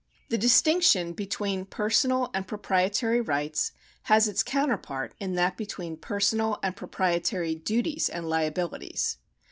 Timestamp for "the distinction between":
0.29-1.63